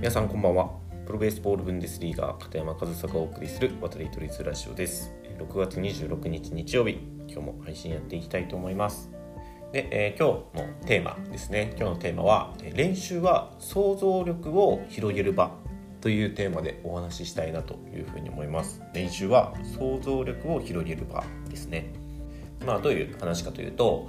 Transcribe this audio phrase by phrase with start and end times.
[0.00, 0.70] 皆さんこんばんは。
[1.04, 5.12] プロベースボールブンデスリーガー片山和沙がお送りする渡り鳥ラジオです。
[5.38, 9.10] 6月26日日曜日今日も配信やっていきたいと思います。
[9.72, 11.74] で、えー、今日のテーマですね。
[11.76, 15.50] 今日のテーマは練習は想像力を広げる場
[16.00, 18.80] というテーマでお話ししたいなというふうに思います。
[18.94, 21.92] 練習は想像力を広げる場ですね。
[22.64, 24.08] まあどういう話かというと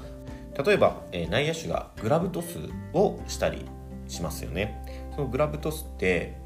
[0.66, 2.60] 例えば、えー、内野手がグラブトス
[2.94, 3.66] をしたり
[4.08, 5.01] しますよね。
[5.16, 6.38] そのグラブトスって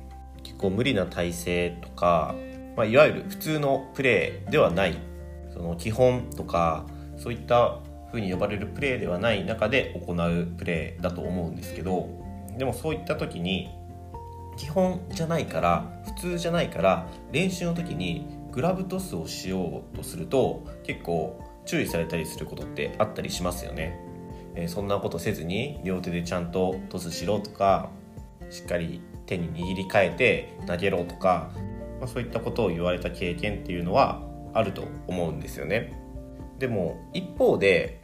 [0.43, 2.35] 結構無理な体勢とか、
[2.75, 4.97] まあ、いわゆる普通のプレーではない。
[5.55, 6.85] その基本とか
[7.17, 7.79] そういった
[8.11, 12.09] 風に呼ばれるプレーではない中で行うプレーだと思うんですけど
[12.57, 13.69] でもそういった時に
[14.57, 23.99] 基本じゃないから普通じゃないから練習の時にグラブトスをしようとすると結構注意されたりすることってあったりしますよね、
[24.55, 27.89] え、そんなことせずに両手でちゃんとトスしろとか
[28.49, 31.51] しっかり手に握り替えて投げろとか、
[31.99, 35.93] まあ、そういったことを言われた経験っていうのはあると思うんですよね。
[36.59, 38.01] でも一方で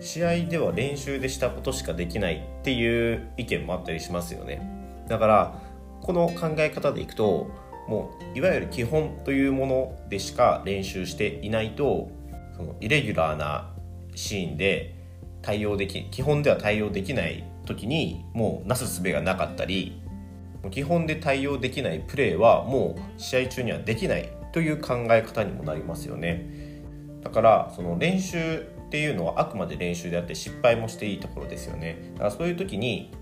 [0.00, 4.60] 試合では練習でしたことしかできないっていう意見もあったりしますよね。
[5.08, 5.62] だから
[6.02, 7.48] この考え方でいくと
[7.88, 12.10] もういわゆる基本というものでしか練習していないと
[12.56, 13.72] そのイレギュラーな
[14.14, 14.94] シーンで
[15.42, 20.00] 対応でき基本では対応できない時にもうなすすべがなかったり
[20.70, 26.48] 基本で対応できないプレーはもう試合中にはできないという考え方にもなりますよね。
[27.22, 32.12] だからその練習っていうのはあくまで練習であって失敗もしていいところですよね。
[32.14, 33.12] だからそういう時に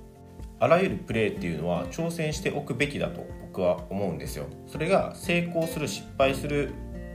[0.61, 4.47] あらゆるプレーっていうのは挑戦しておくべきだと僕は思うんですよ。
[4.67, 6.71] それが成功する失敗する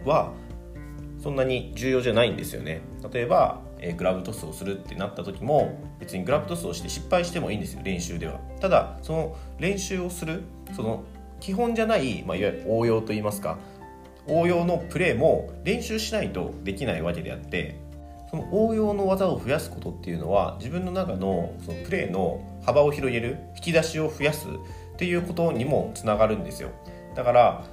[0.06, 0.34] は
[1.22, 2.82] そんなに重要じゃないんですよね。
[3.12, 8.40] 例えば、えー、グラブトスをするってなった時も別にグラブトスをして失敗してもいいんですよ練習では。
[8.60, 10.44] ただその練習をする
[10.76, 11.04] その
[11.40, 13.58] 基本じゃない、まあ、いわゆる応用といいますか
[14.28, 17.80] 応用のプレーも練習しないとできないわけであって
[18.30, 24.52] その応用の技を増やすことっていうのは自分の中のそのプレーの幅を広げる引き出しを増やすっ
[24.98, 26.70] ていうことにもつながるんですよ。
[27.16, 27.66] だから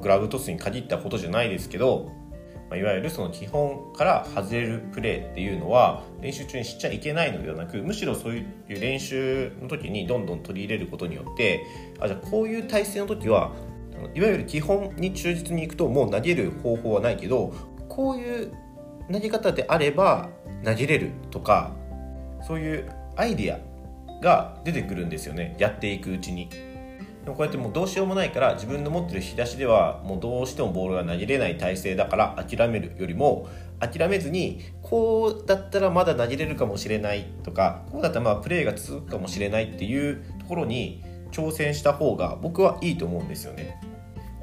[0.00, 2.10] グラブトスに限ったことじゃないですけど
[2.70, 11.64] まいわゆるその基本から外れるプレーっていうのは練習中にしちゃいけないのではなくむしろそういう練習の時にどんどん取り入れることによって
[12.00, 13.52] あじゃあこういう体勢の時は
[14.14, 17.54] いわゆる基本に忠実にいくともう投げる方法はないけど
[17.88, 18.52] こういう
[19.10, 20.28] 投げ方であれば
[20.64, 21.72] 投げれるとか
[22.46, 26.65] そういうアイディアが出てくるんですよねやっていくうちに。
[27.26, 33.48] でもこうやってもうどうしようもないから自分の持ってる引き出しではもうどうしてもボールが投げれない体勢だから諦めるよりも
[33.80, 43.80] 諦めずにこうだったらまだ投げれるかもしれないとかこうだったらまあプレーが続くかもしれないっていうところに挑戦した方が僕はいいと思うんですよね。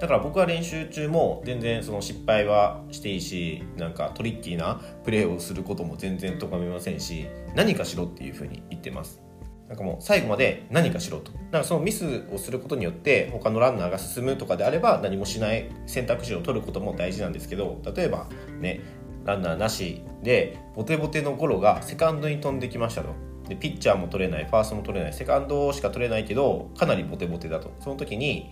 [0.01, 9.21] だから僕は練習中も全然その失敗はしていいしなんかトリッキーなプレーをすることも全然とがめませんし何かしろっていうふうに言ってます
[9.67, 11.31] なんかもう最後まで何かしろと。
[11.31, 18.27] だからそのミスをすることによって他のランナーが進むとかであれば何もしない選択肢を取ることも大事なんですけど例えば
[18.59, 18.81] ね
[19.25, 23.09] ランナーなしでボテボテのゴロがセカンドに飛んできましたと。
[23.47, 27.73] でピッチャーも取れないファーストも取れないセカンドしか取れないけどかなりボテボテだと。
[27.79, 28.49] その時に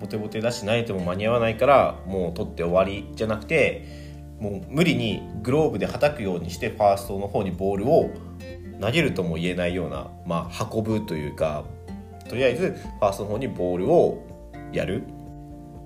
[0.00, 4.06] ボテボテだし投げても間に合わないからもう取って終わりじゃなくて
[4.38, 8.10] もう無理にグローブではたくようにしてファーストの方にボールを
[8.80, 11.64] 投げるとも言えないような、まあ、運ぶというか
[12.28, 14.22] とりあえずファーストの方にボールを
[14.72, 15.04] やる。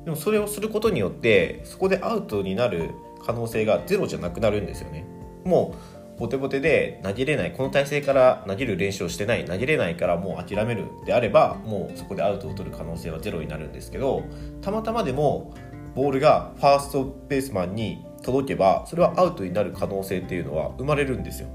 [0.04, 2.90] でもそれをすることによってそこでアウトになる
[3.24, 5.04] 可能性がゼロじゃなくなるんですよね。
[5.44, 5.74] も
[6.16, 14.24] うボテボテで投げれないこの体勢から投げる練習をしてない投げれないからもう諦めるであればもうそこでアウトを取る可能性はゼロになるんですけど
[14.60, 15.54] たまたまでも
[15.94, 21.48] ボールがファーストベースマンに届けばそれはアウトになる可能性っていうのは生まれるんですよ。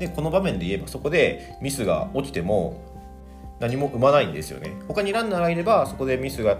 [0.00, 2.82] でこの場面で言えばそこでミスが起きても
[3.60, 4.72] 何も生まないんですよね。
[4.88, 6.58] 他にランナーがいればそこでミスが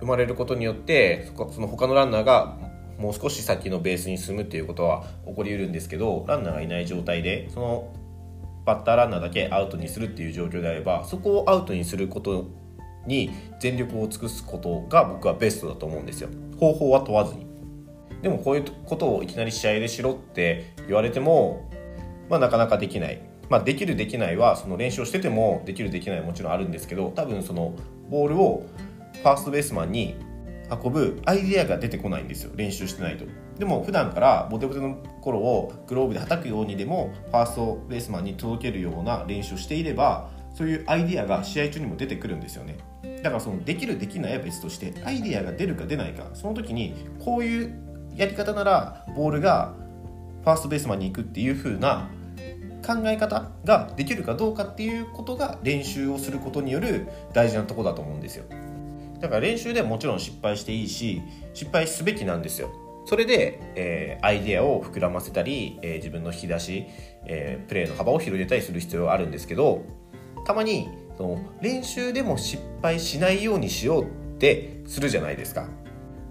[0.00, 2.58] 生まれることによってその他のランナーが
[2.98, 7.94] もう少し先のベースに進むっていうことは起こりうるんですけどランナーがいない状態でその
[8.66, 12.48] バッターランナーだけアウトにするっていう状況であればそこをアウトにすること
[13.06, 16.28] に全力を尽くすことが僕はベストだと思うんですよ。
[16.58, 17.46] 方法は問わずに。
[18.20, 21.69] でもこういうことをいきなり試合でしろって言われても
[22.30, 23.20] まあなかなかできない。
[23.50, 27.74] まあ、できるできないはその練習をしててもできるできないはもちろんあるんですけど多分その
[28.08, 28.64] ボールを
[29.14, 30.14] ファーストベースマンに
[30.70, 32.52] 運ぶアイデアが出てこないんですよ。
[32.54, 33.24] 練習してないと。
[33.58, 42.78] でも普段からボテボテの頃をグローブで叩くようにでもファーストベースマンに届けるような練習をしていればそういうアイデアが試合中にも出てくるんですよね。
[43.22, 47.74] だからそのできるできないは別としてアイデアが出るか出ないかその時にこういう
[48.16, 49.74] やり方ならボールが
[50.42, 52.08] ファーストベースマンに行くっていう風な
[52.86, 58.44] 考え方ができるかどうかっていうことが練習をすることによる大事なとこだと思うんですよ。
[59.20, 61.20] だから練習でもちろん失敗していいし
[61.52, 62.70] 失敗すべきなんですよ。
[63.06, 66.86] それで、えー、アイデアを膨らませたり、えー、自分の引き出し、
[67.26, 69.84] えー、プレーの幅を広げたりする必要があるんですけど
[70.46, 74.06] たまにその練習でも失敗しないようにしようっ
[74.38, 75.68] てするじゃないですか。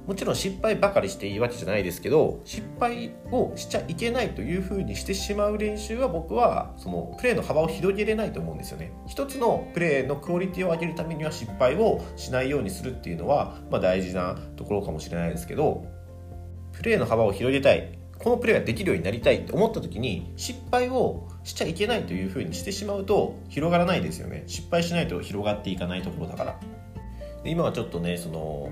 [0.10, 8.92] もちろん失敗ばかりしていいわけじゃないですけど失敗をしちゃいけないというふうにしてしまう練習は僕はそのプレーの幅を広げれないと思うんですよね。
[9.06, 15.86] 一つのプレーのクオリティを上げるためには失敗をしないようにするっていうのは、まあ、大事なところかもしれないですけど
[16.72, 18.00] プレーの幅を広げたい。
[18.18, 24.44] このプレーができるようになりたいって思った時に失敗をしちゃいけないというふうにしてしまうと広がらないですよね。
[24.48, 26.60] 失敗しないと広がっていかないところだから。
[27.46, 28.72] 今はちょっとねその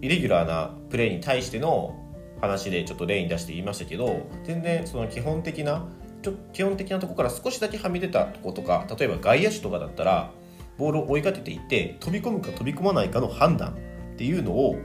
[0.00, 1.94] イレギュラーなプレーに対しての
[2.40, 5.86] 話でちょっと例に出して言いましたけど全然その基本的な
[6.22, 10.30] ちょ基本的なとこから少しだけはみ出たとことか例えば外野手とかだったら
[10.78, 13.72] ボールを追いかけていって飛び込むか飛び込まないかの判断
[14.14, 14.76] っていうのを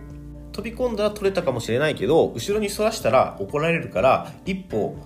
[0.51, 4.97] 飛び込んだら取れたかもしれないけど後ろにそらしたら怒られるから一歩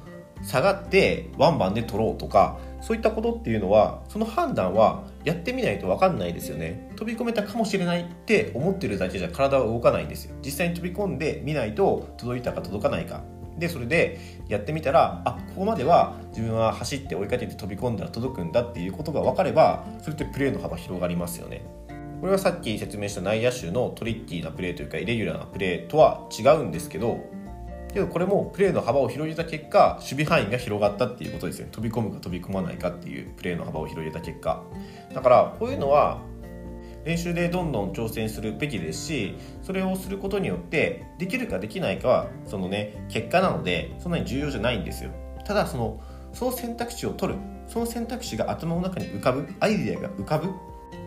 [0.44, 6.92] 下がってワンバンで取ろうとかそういったことっていうのはその判断はやってみないと分かんないですよね。
[6.96, 10.36] 飛び込めたかもしれないって思ってるだけじゃ体は動かないんですよ。
[10.44, 13.24] 実際に飛び込んでみないと届いたか届かないか。
[13.58, 21.66] でそれでやってみたらあここまでは自分は走って追いかけて飛び込んだら届くんだっていうことが分かればそれってプレーの幅広がりますよね。
[22.22, 27.20] これはさっき説明した内野手のトリッキーなプレーというかイレギュラーなプレーとは違うんですけど
[27.96, 31.72] けどこれもプレーの幅を広げた結果守備範囲が広がったっていうことですよね。
[31.72, 34.62] 飛び込むか飛び込まないかっていうプレーの幅を広げた結果。
[35.14, 36.22] だからこういうのは
[37.06, 45.12] 練習でどんどん挑戦するべきですしそれをすることによってできるかできないかはそのね結果なのでそんなに重要じゃないんですよ。
[45.46, 46.04] ただその
[46.34, 47.40] その選択肢を取る。
[47.68, 50.50] その選択肢が頭の中に浮かぶアイデアが浮かぶ。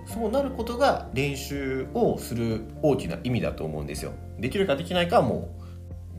[0.07, 4.13] そうなることが練習をする大きな意味だと思うんですよ。
[4.41, 5.58] できるかできないかはもう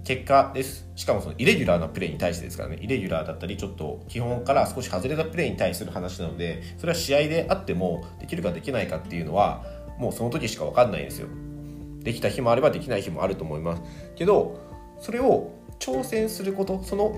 [0.09, 0.87] 結果です。
[0.95, 2.79] しかもそのイレギュラーなプレーに対してですからね。
[2.81, 9.63] イレギュラーだったりちょっと基本から少し外れたプレーに対する話なのでそれは試合であってもできるかできないかっていうのは
[9.99, 11.27] もうその時しか分かんないですよ。
[11.99, 13.83] できた日もあればできない日もあると思います。
[14.15, 14.59] けど
[14.99, 17.15] それを挑戦することその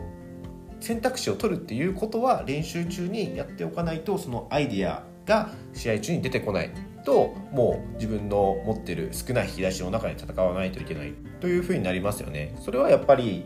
[0.82, 6.72] 選択肢を取るっていうことは練習中にやっておかないとそのアイディアが試合中に出てこない
[7.06, 12.54] ともう自分の持ってる少ない引き出しの中で戦わないといけないというふうになりますよね。
[12.60, 13.45] それはやっぱり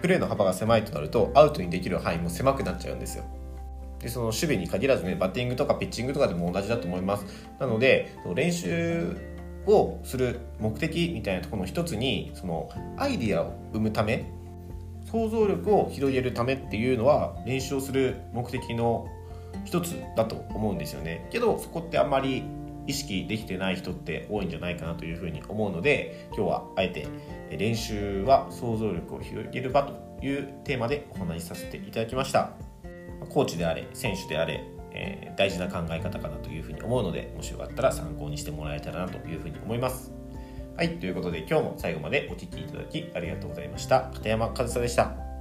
[0.00, 3.24] プレーの幅が狭いとなるとアウトにできる範囲も狭くなっちゃうんですよ。
[3.98, 7.26] でその守備に限らずねバッティングとかピッチングとかでも同じだと思います。
[7.58, 9.16] なので練習
[9.66, 14.24] をする目的みたいなところの一つにそのアイディアを生むため
[15.10, 19.06] 想像力を広げるためっていうのは練習をする目的の
[19.64, 21.26] 一つだと思うんですよね。
[21.30, 22.44] けどそこってあんまり
[22.86, 27.06] 意識できてない人って多いんじゃないかなというふうに思うので今日はあえて
[27.56, 32.52] 練習は想像力を広げる場というテーマでお話しさせていただきました。
[33.28, 40.12] コーチであれ選手であれ、えー、大事な考え方かなというふうに思うのでもしよかったら参考にしてもらえたらなというふうに思います。
[40.76, 44.10] はいということで今日も最後までお聴きいただきありがとうございました。
[44.14, 45.31] 片山和沙でした。